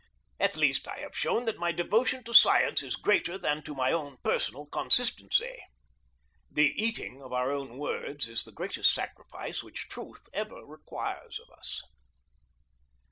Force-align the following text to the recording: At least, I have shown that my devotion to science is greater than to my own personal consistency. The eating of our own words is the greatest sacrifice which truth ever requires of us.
At 0.39 0.57
least, 0.57 0.87
I 0.87 0.97
have 0.97 1.15
shown 1.15 1.45
that 1.45 1.59
my 1.59 1.71
devotion 1.71 2.23
to 2.23 2.33
science 2.33 2.81
is 2.81 2.95
greater 2.95 3.37
than 3.37 3.61
to 3.61 3.75
my 3.75 3.91
own 3.91 4.17
personal 4.23 4.65
consistency. 4.65 5.61
The 6.49 6.73
eating 6.75 7.21
of 7.21 7.31
our 7.33 7.51
own 7.51 7.77
words 7.77 8.27
is 8.27 8.43
the 8.43 8.51
greatest 8.51 8.91
sacrifice 8.95 9.61
which 9.61 9.89
truth 9.89 10.27
ever 10.33 10.65
requires 10.65 11.39
of 11.39 11.51
us. 11.55 11.83